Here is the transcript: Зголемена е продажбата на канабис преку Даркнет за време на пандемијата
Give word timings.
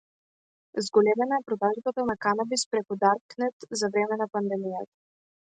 Зголемена 0.85 1.37
е 1.41 1.45
продажбата 1.49 2.01
на 2.11 2.15
канабис 2.25 2.65
преку 2.71 2.99
Даркнет 3.05 3.69
за 3.81 3.93
време 3.95 4.21
на 4.23 4.31
пандемијата 4.39 4.95